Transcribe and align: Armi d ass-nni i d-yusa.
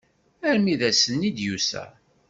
Armi 0.49 0.75
d 0.79 0.81
ass-nni 0.89 1.27
i 1.29 1.35
d-yusa. 1.35 1.83